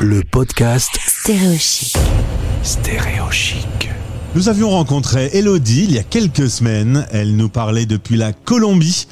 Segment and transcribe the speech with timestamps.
[0.00, 1.96] le podcast Stéréochic.
[2.62, 3.90] Stéréochic.
[4.34, 7.06] Nous avions rencontré Elodie il y a quelques semaines.
[7.12, 9.06] Elle nous parlait depuis la Colombie.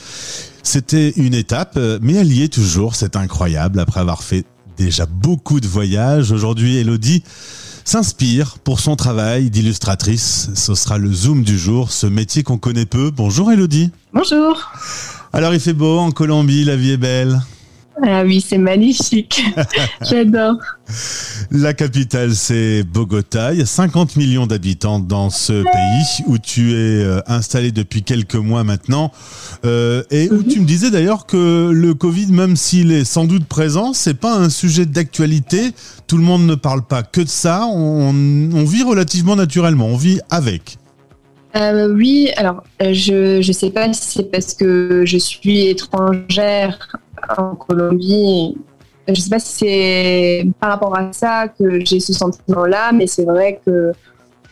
[0.63, 2.95] C'était une étape, mais elle y est toujours.
[2.95, 4.45] C'est incroyable après avoir fait
[4.77, 6.33] déjà beaucoup de voyages.
[6.33, 7.23] Aujourd'hui, Elodie
[7.85, 10.51] s'inspire pour son travail d'illustratrice.
[10.55, 13.11] Ce sera le Zoom du jour, ce métier qu'on connaît peu.
[13.11, 13.91] Bonjour Elodie.
[14.13, 14.73] Bonjour.
[15.33, 17.41] Alors il fait beau en Colombie, la vie est belle.
[18.05, 19.45] Ah oui, c'est magnifique.
[20.03, 20.57] J'adore.
[21.53, 23.53] La capitale, c'est Bogota.
[23.53, 28.03] Il y a 50 millions d'habitants dans ce pays où tu es euh, installé depuis
[28.03, 29.13] quelques mois maintenant.
[29.65, 33.45] Euh, et où tu me disais d'ailleurs que le Covid, même s'il est sans doute
[33.45, 35.71] présent, c'est pas un sujet d'actualité.
[36.09, 37.67] Tout le monde ne parle pas que de ça.
[37.67, 39.87] On, on vit relativement naturellement.
[39.87, 40.79] On vit avec.
[41.55, 46.79] Euh, oui, alors je ne sais pas si c'est parce que je suis étrangère
[47.37, 48.57] en Colombie.
[49.07, 53.07] Je ne sais pas si c'est par rapport à ça que j'ai ce sentiment-là, mais
[53.07, 53.93] c'est vrai que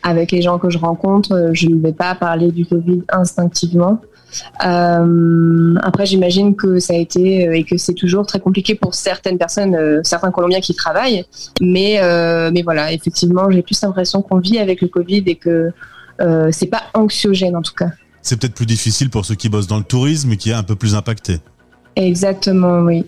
[0.02, 4.00] avec les gens que je rencontre, je ne vais pas parler du Covid instinctivement.
[4.64, 8.94] Euh, après, j'imagine que ça a été euh, et que c'est toujours très compliqué pour
[8.94, 11.24] certaines personnes, euh, certains Colombiens qui travaillent.
[11.60, 12.00] Mais,
[12.52, 15.70] mais voilà, effectivement, j'ai plus l'impression qu'on vit avec le Covid et que
[16.50, 17.90] c'est pas anxiogène en tout cas.
[18.22, 20.62] C'est peut-être plus difficile pour ceux qui bossent dans le tourisme et qui est un
[20.62, 21.38] peu plus impacté.
[21.96, 23.04] Exactement, oui.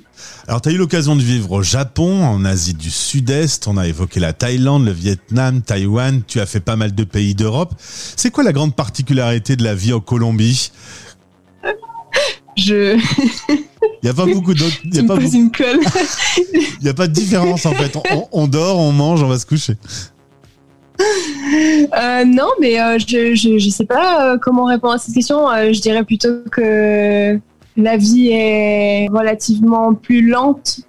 [0.48, 3.86] Alors, tu as eu l'occasion de vivre au Japon, en Asie du Sud-Est, on a
[3.86, 7.72] évoqué la Thaïlande, le Vietnam, Taïwan, tu as fait pas mal de pays d'Europe.
[7.78, 10.72] C'est quoi la grande particularité de la vie en Colombie?
[12.56, 12.98] Je.
[13.48, 13.58] Il
[14.04, 14.76] n'y a pas beaucoup d'autres.
[14.84, 15.26] Il n'y a, pas beaucoup-
[16.86, 17.96] a de différence en fait.
[17.96, 19.76] On, on dort, on mange, on va se coucher.
[21.00, 25.48] Euh, non, mais euh, je, je sais pas euh, comment répondre à cette question.
[25.50, 27.38] Euh, je dirais plutôt que
[27.76, 30.80] la vie est relativement plus lente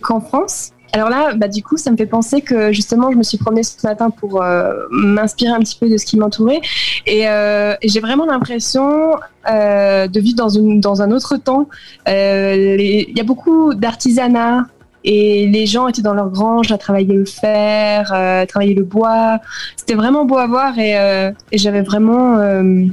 [0.00, 0.70] qu'en France.
[0.92, 3.64] Alors là, bah, du coup, ça me fait penser que justement, je me suis promenée
[3.64, 6.60] ce matin pour euh, m'inspirer un petit peu de ce qui m'entourait.
[7.06, 9.16] Et, euh, j'ai vraiment l'impression
[9.50, 11.68] euh, de vivre dans, une, dans un autre temps.
[12.08, 14.66] Euh, Il y a beaucoup d'artisanat.
[15.06, 18.84] Et les gens étaient dans leur grange à travailler le fer, euh, à travailler le
[18.84, 19.38] bois.
[19.76, 22.86] C'était vraiment beau à voir et, euh, et j'avais vraiment, euh,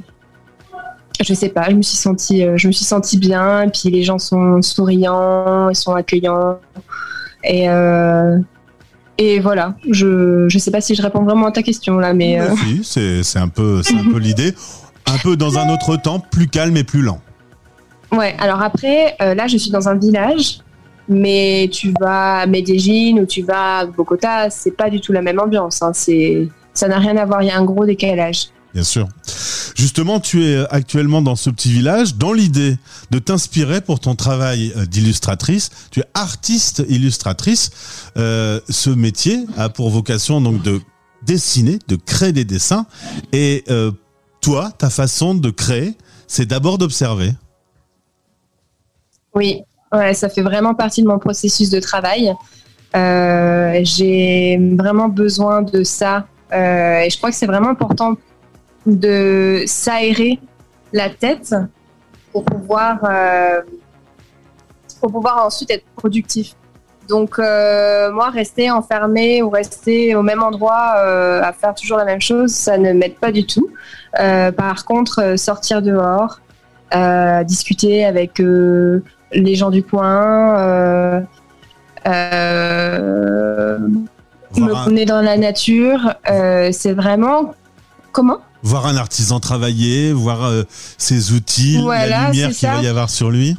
[1.24, 3.64] je sais pas, je me suis sentie, euh, je me suis sentie bien.
[3.64, 6.58] Et puis les gens sont souriants, ils sont accueillants
[7.44, 8.38] et euh,
[9.18, 9.76] et voilà.
[9.90, 12.56] Je je sais pas si je réponds vraiment à ta question là, mais euh, Bah,
[12.66, 14.54] si, c'est c'est un peu, c'est un peu l'idée.
[15.08, 17.20] Un peu dans un autre temps, plus calme et plus lent.
[18.12, 18.36] ouais.
[18.40, 20.60] Alors après, euh, là, je suis dans un village.
[21.10, 25.22] Mais tu vas à Medellin ou tu vas à Bogota, c'est pas du tout la
[25.22, 25.82] même ambiance.
[25.82, 25.92] hein.
[25.94, 27.42] C'est, ça n'a rien à voir.
[27.42, 28.46] Il y a un gros décalage.
[28.74, 29.08] Bien sûr.
[29.76, 32.78] Justement, tu es actuellement dans ce petit village dans l'idée
[33.10, 35.70] de t'inspirer pour ton travail euh, d'illustratrice.
[35.92, 37.72] Tu es artiste illustratrice.
[38.18, 40.82] Euh, ce métier a pour vocation donc de
[41.24, 42.86] dessiner, de créer des dessins.
[43.32, 43.92] Et euh,
[44.42, 45.96] toi, ta façon de créer,
[46.28, 47.32] c'est d'abord d'observer.
[49.34, 49.62] Oui,
[50.14, 52.34] ça fait vraiment partie de mon processus de travail.
[52.96, 56.26] Euh, j'ai vraiment besoin de ça.
[56.52, 58.16] Euh, et je crois que c'est vraiment important
[58.86, 60.40] de s'aérer
[60.94, 61.56] la tête
[62.32, 63.62] pour pouvoir, euh,
[65.00, 66.56] pour pouvoir ensuite être productif.
[67.08, 72.06] Donc, euh, moi, rester enfermé ou rester au même endroit euh, à faire toujours la
[72.06, 73.70] même chose, ça ne m'aide pas du tout.
[74.20, 76.40] Euh, par contre, euh, sortir dehors,
[76.96, 79.04] euh, discuter avec euh,
[79.34, 81.22] les gens du coin, euh,
[82.08, 83.80] euh,
[84.58, 87.54] me promener dans la nature, euh, c'est vraiment
[88.12, 88.40] comment?
[88.64, 90.64] Voir un artisan travailler, voir euh,
[90.98, 93.56] ses outils, la Voilà, lumière c'est qu'il va y avoir sur lui.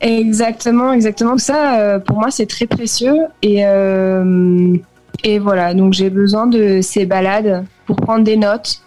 [0.00, 1.36] Exactement, exactement.
[1.36, 3.18] Ça, euh, pour moi, c'est très précieux.
[3.42, 4.76] Et, euh,
[5.24, 8.82] et voilà, donc j'ai besoin de ces balades pour prendre des notes,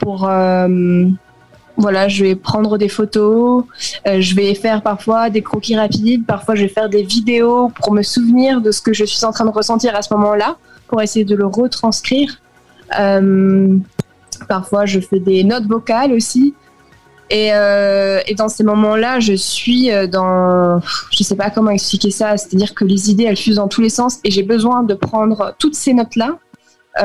[0.00, 0.30] pour...
[1.80, 3.62] voilà, je vais prendre des photos,
[4.08, 7.92] euh, je vais faire parfois des croquis rapides, parfois je vais faire des vidéos pour
[7.92, 10.56] me souvenir de ce que je suis en train de ressentir à ce moment-là,
[10.88, 12.40] pour essayer de le retranscrire.
[12.98, 13.76] Euh,
[14.48, 16.54] parfois je fais des notes vocales aussi.
[17.30, 20.80] Et, euh, dans ces moments-là, je suis euh, dans,
[21.10, 23.90] je sais pas comment expliquer ça, c'est-à-dire que les idées elles fusent dans tous les
[23.90, 26.38] sens et j'ai besoin de prendre toutes ces notes-là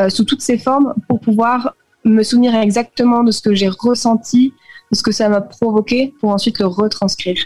[0.09, 4.51] sous toutes ces formes pour pouvoir me souvenir exactement de ce que j'ai ressenti,
[4.91, 7.37] de ce que ça m'a provoqué pour ensuite le retranscrire.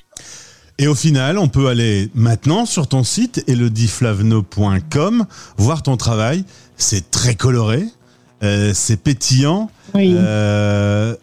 [0.79, 5.25] Et au final, on peut aller maintenant sur ton site elodiflaveno.com,
[5.57, 6.45] voir ton travail.
[6.75, 7.83] C'est très coloré,
[8.43, 9.69] euh, c'est pétillant.
[9.93, 10.13] Oui.
[10.17, 11.15] Euh,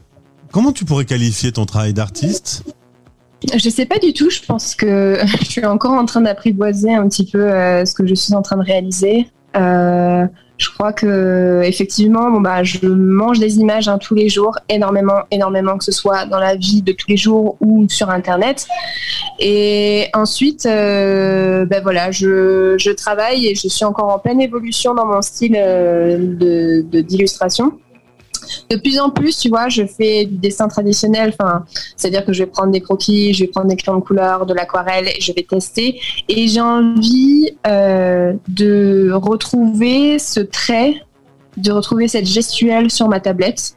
[0.53, 2.65] comment tu pourrais qualifier ton travail d'artiste
[3.55, 4.31] Je sais pas du tout.
[4.31, 8.07] Je pense que je suis encore en train d'apprivoiser un petit peu euh, ce que
[8.07, 9.29] je suis en train de réaliser.
[9.57, 14.57] Euh, je crois que effectivement, bon bah, je mange des images hein, tous les jours,
[14.69, 18.67] énormément, énormément, que ce soit dans la vie de tous les jours ou sur Internet.
[19.41, 24.95] Et ensuite, euh, ben voilà, je, je, travaille et je suis encore en pleine évolution
[24.95, 27.73] dans mon style euh, de d'illustration
[28.71, 31.35] de plus en plus, tu vois, je fais du dessin traditionnel.
[31.97, 34.55] C'est-à-dire que je vais prendre des croquis, je vais prendre des crayons de couleur, de
[34.55, 36.01] l'aquarelle, je vais tester.
[36.29, 40.95] Et j'ai envie euh, de retrouver ce trait,
[41.57, 43.75] de retrouver cette gestuelle sur ma tablette.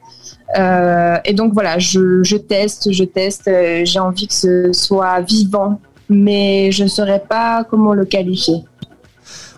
[0.58, 3.48] Euh, et donc voilà, je, je teste, je teste.
[3.48, 5.80] Euh, j'ai envie que ce soit vivant,
[6.10, 8.64] mais je ne saurais pas comment le qualifier.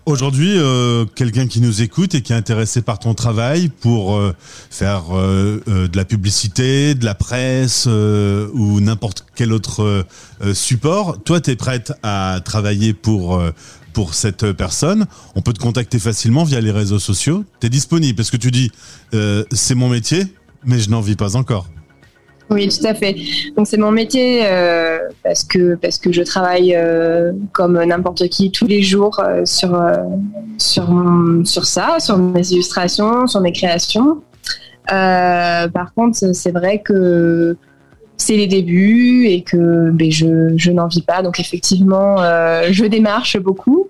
[0.09, 4.33] Aujourd'hui, euh, quelqu'un qui nous écoute et qui est intéressé par ton travail pour euh,
[4.71, 10.07] faire euh, de la publicité, de la presse ou n'importe quel autre
[10.53, 13.39] support, toi, tu es prête à travailler pour,
[13.93, 15.05] pour cette personne.
[15.35, 17.45] On peut te contacter facilement via les réseaux sociaux.
[17.61, 18.71] Tu es disponible parce que tu dis,
[19.51, 20.25] c'est mon métier,
[20.65, 21.67] mais je n'en vis pas encore.
[22.49, 23.15] Oui, tout à fait.
[23.55, 28.51] Donc c'est mon métier euh, parce que parce que je travaille euh, comme n'importe qui
[28.51, 29.79] tous les jours euh, sur
[30.57, 30.89] sur
[31.45, 34.21] sur ça, sur mes illustrations, sur mes créations.
[34.87, 37.55] par contre, c'est vrai que
[38.17, 41.21] c'est les débuts et que ben, je, je n'en vis pas.
[41.21, 43.89] Donc effectivement, je démarche beaucoup,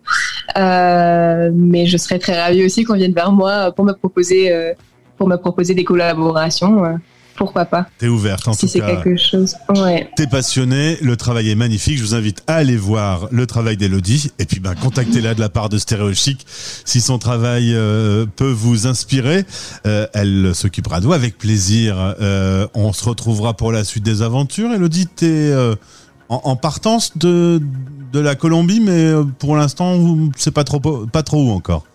[0.58, 4.74] mais je serais très ravie aussi qu'on vienne vers moi pour me proposer
[5.18, 7.00] pour me proposer des collaborations
[7.40, 7.88] pourquoi pas.
[7.98, 8.86] T'es ouverte en si tout cas.
[8.88, 9.56] c'est quelque chose.
[9.70, 10.10] Ouais.
[10.18, 11.98] T'es passionnée, le travail est magnifique.
[11.98, 15.48] Je vous invite à aller voir le travail d'Elodie et puis ben contactez-la de la
[15.48, 19.46] part de Stéréo Chic si son travail euh, peut vous inspirer.
[19.88, 21.96] Euh, elle s'occupera de vous avec plaisir.
[22.20, 24.74] Euh, on se retrouvera pour la suite des aventures.
[24.74, 25.54] Elodie, t'es
[26.28, 27.62] en, en partance de
[28.12, 29.98] de la Colombie, mais pour l'instant,
[30.36, 31.86] c'est pas trop pas trop où encore?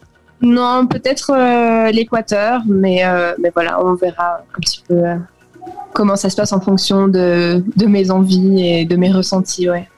[0.41, 3.03] Non, peut-être l'Équateur, mais,
[3.41, 4.97] mais voilà, on verra un petit peu
[5.95, 9.71] comment ça se passe en fonction de, de mes envies et de mes ressentis.
[9.71, 9.89] Ouais.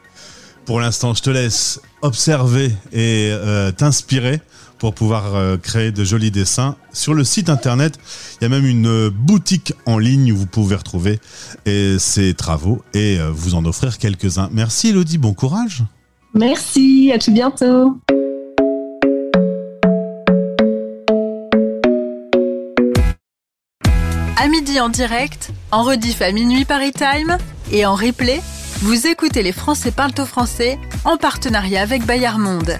[0.64, 4.40] Pour l'instant, je te laisse observer et euh, t'inspirer
[4.78, 6.76] pour pouvoir euh, créer de jolis dessins.
[6.92, 7.98] Sur le site internet,
[8.40, 11.18] il y a même une boutique en ligne où vous pouvez retrouver
[11.64, 14.50] et ces travaux et euh, vous en offrir quelques-uns.
[14.52, 15.82] Merci Elodie, bon courage.
[16.34, 17.98] Merci, à tout bientôt.
[24.38, 27.38] À midi en direct, en rediff à minuit Paris Time
[27.72, 28.42] et en replay,
[28.82, 32.78] vous écoutez les Français parlent français en partenariat avec Bayard Monde.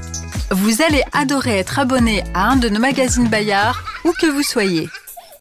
[0.50, 4.90] Vous allez adorer être abonné à un de nos magazines Bayard, où que vous soyez.